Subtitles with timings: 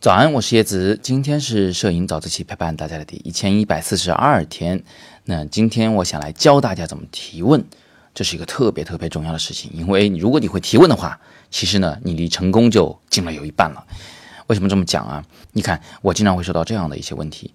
[0.00, 4.84] 早安，我是叶子，今天是摄影早自习陪伴大家的第一千一百四十二天。
[5.24, 7.64] 那今天我想来教大家怎么提问，
[8.14, 11.18] 这是一个特别特别重要的事情，因为如果你会提问的话，
[11.50, 13.84] 其实呢，你离成功就近了有一半了。
[14.46, 15.24] 为什么这么讲啊？
[15.50, 17.52] 你看，我经常会收到这样的一些问题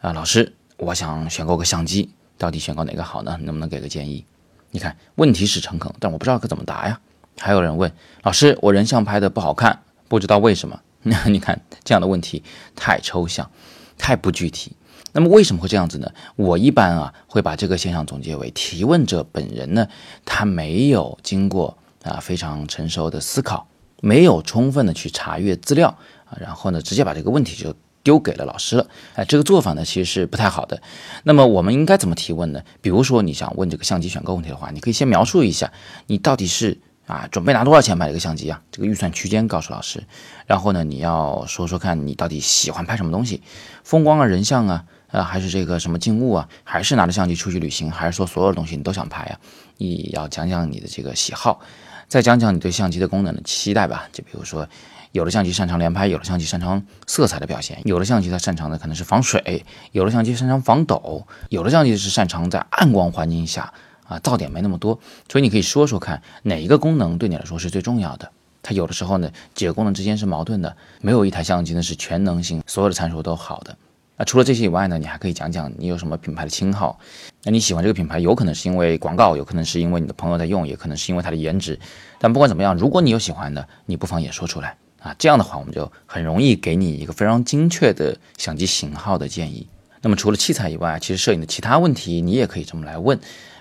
[0.00, 3.36] 啊，老师，我想选购个相机，到底选购哪个好呢？
[3.42, 4.24] 能不能给个建议？
[4.70, 7.00] 你看，问题是诚恳，但我不知道该怎么答呀。
[7.38, 7.92] 还有人问
[8.22, 10.80] 老师，我人像拍的不好看，不知道为什么。
[11.04, 12.42] 那 你看这样的问题
[12.74, 13.48] 太抽象，
[13.96, 14.72] 太不具体。
[15.12, 16.10] 那么为什么会这样子呢？
[16.36, 19.86] 我一般啊会把这个现象总结为提问者本人呢，
[20.24, 23.68] 他没有经过啊非常成熟的思考，
[24.00, 25.96] 没有充分的去查阅资料
[26.26, 28.86] 啊，然后呢直接把这个问题就丢给了老师了。
[29.14, 30.82] 哎，这个做法呢其实是不太好的。
[31.22, 32.62] 那么我们应该怎么提问呢？
[32.82, 35.72] 比如说你想问这个相机选购问题的话，你可以先描述一下
[36.08, 36.78] 你到底是。
[37.08, 38.60] 啊，准备拿多少钱买这个相机啊？
[38.70, 40.04] 这个预算区间告诉老师，
[40.46, 43.42] 然后呢，你要说说看你到底喜欢拍什么东西，
[43.82, 49.40] 风光啊、人像啊，呃，还是这个什么静物啊，还是拿着相机出去旅行，还是说所有的东西你都想拍啊？
[49.78, 51.60] 你要讲讲你的这个喜好，
[52.08, 54.06] 再讲讲你对相机的功能的期待吧。
[54.12, 54.68] 就比如说，
[55.12, 63.72] 有的相机擅长连拍，有的相机擅长色彩的表现，有的相机它擅长的可能是防水，有的相机擅长防抖，有的相机是擅长在暗光环境下。
[64.08, 64.98] 啊，噪点没那么多，
[65.30, 68.28] 所以你可以说说看哪一个功能对你来说是最重要的。
[68.60, 73.76] 它有的时候呢，几个功能之间是矛盾的，没有一台相机呢是全能性，所有的参数都好的。
[74.16, 76.98] 那除了这些以外呢，你还可以讲讲你有什么品牌的称号。
[77.44, 81.78] 那你喜欢这个品牌，有可能是因为广告，有可能是因为你的朋友在用，也可能是因为它的颜值。
[82.18, 85.14] 但不管怎么样，如果你有喜欢的，你不妨也说出来啊。
[85.18, 89.66] 这样的话，我们就很容易给你一个非常精确的相机型号的建议。
[90.02, 93.18] 那么除了器材以外，其实摄影的其他问题你也可以这么来问。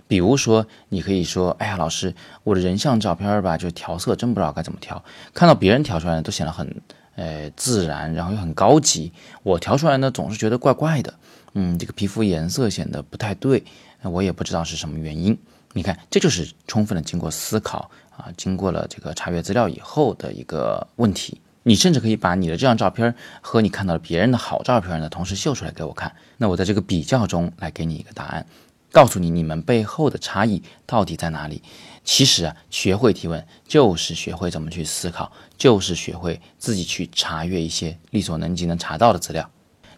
[0.08, 2.14] 比如说，你可以说：“哎呀，老师，
[2.44, 5.04] 我的人像照片吧，就调色真不知道该怎么调。
[5.34, 6.82] 看到别人调出来的都显得很，
[7.16, 9.12] 呃，自然，然后又很高级。
[9.44, 11.14] 我调出来呢，总是觉得怪怪的。
[11.54, 13.64] 嗯，这个皮肤颜色显得不太对，
[14.02, 15.38] 我也不知道是什么原因。
[15.74, 21.42] 你看，这就是充分的经过思考啊，经过了这个查阅资料以后的一个问题。
[21.64, 26.16] 你甚至可以把你的这张照片和你看到别人的好照片呢，同时秀出来给我看。
[26.38, 28.46] 那我在这个比较中来给你一个答案。”
[28.92, 31.62] 告诉你，你们背后的差异到底在哪里？
[32.04, 39.50] 其实啊，学会提问就是学会怎么去思考，就是学会自己去查阅一些力所能及能查到的资料。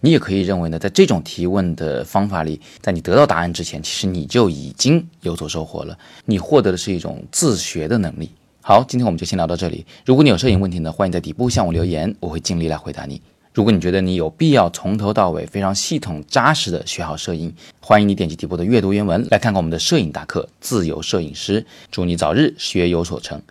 [0.01, 5.97] 你也可以认为呢，在这种提问的方法里，在你得到答案之前，其实你就已经有所收获了。
[6.25, 8.31] 你获得的是一种自学的能力。
[8.61, 9.85] 好，今天我们就先聊到这里。
[10.06, 13.21] 如果你有摄影问题呢，欢迎在底部向我留言，我会尽力来回答你。
[13.59, 21.61] 如果你觉得你有必要从头到尾非常系统扎实的学好摄影，欢迎你点击底部的阅读原文来看看我们的摄影大课《自由摄影师》，
[21.91, 23.41] 祝你早日学有所成。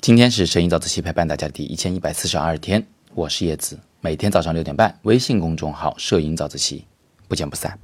[0.00, 2.84] 今天是摄影早自习陪伴大家第一千一百四十二天，
[3.14, 6.84] 我是叶子，每天早上六点半，微信公众号“摄影早自习”，
[7.28, 7.78] 不见不散。